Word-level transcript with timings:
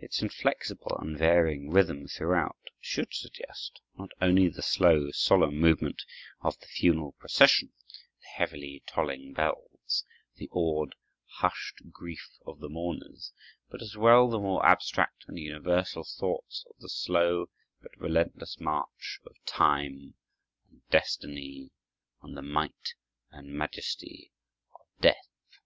Its 0.00 0.20
inflexible, 0.22 0.98
unvarying 1.00 1.70
rhythm 1.70 2.08
throughout 2.08 2.58
should 2.80 3.14
suggest, 3.14 3.80
not 3.96 4.10
only 4.20 4.48
the 4.48 4.60
slow, 4.60 5.12
solemn 5.12 5.56
movement 5.60 6.02
of 6.40 6.58
the 6.58 6.66
funeral 6.66 7.12
procession, 7.12 7.72
the 8.22 8.26
heavily 8.34 8.82
tolling 8.88 9.32
bells, 9.32 10.04
the 10.34 10.48
awed, 10.50 10.96
hushed 11.38 11.76
grief 11.92 12.28
of 12.44 12.58
the 12.58 12.68
mourners, 12.68 13.32
but 13.70 13.80
as 13.80 13.96
well 13.96 14.28
the 14.28 14.40
more 14.40 14.66
abstract 14.66 15.24
and 15.28 15.38
universal 15.38 16.02
thoughts 16.02 16.64
of 16.68 16.74
the 16.80 16.88
slow 16.88 17.48
but 17.80 17.96
relentless 18.00 18.58
march 18.58 19.20
of 19.24 19.36
time 19.44 20.14
and 20.72 20.82
destiny 20.88 21.70
and 22.20 22.36
the 22.36 22.42
might 22.42 22.94
and 23.30 23.54
majesty 23.54 24.32
of 24.74 24.86
death. 25.00 25.60